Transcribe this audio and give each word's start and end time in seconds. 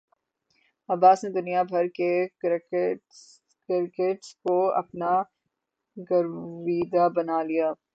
عباس 0.89 1.23
نے 1.23 1.29
دنیا 1.31 1.61
بھر 1.63 1.85
کے 1.95 2.09
کرکٹرز 2.41 4.25
کو 4.43 4.55
اپنا 4.73 5.11
گرویدہ 6.09 7.07
بنا 7.15 7.41
لیا 7.43 7.67